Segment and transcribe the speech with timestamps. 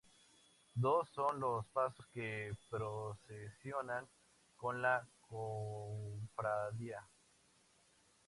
[0.73, 4.07] Dos son los pasos que procesionan
[4.57, 7.07] con la cofradía.